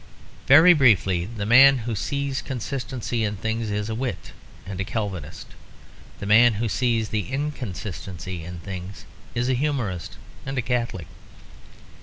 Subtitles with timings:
[0.47, 4.31] Very briefly, the man who sees the consistency in things is a wit
[4.65, 5.49] and a Calvinist.
[6.19, 11.05] The man who sees the inconsistency in things is a humorist and a Catholic.